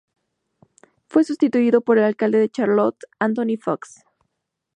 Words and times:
Fue 1.05 1.23
sustituido 1.23 1.81
por 1.81 1.99
el 1.99 2.05
alcalde 2.05 2.39
de 2.39 2.49
Charlotte, 2.49 2.97
Anthony 3.19 3.57
Foxx. 3.63 4.03